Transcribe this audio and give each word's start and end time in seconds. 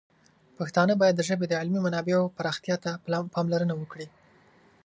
پښتانه 0.57 0.93
باید 1.01 1.15
د 1.17 1.21
ژبې 1.29 1.45
د 1.49 1.53
علمي 1.61 1.79
منابعو 1.85 2.33
پراختیا 2.37 2.75
ته 2.83 2.91
پاملرنه 3.35 3.73
وکړي. 3.77 4.07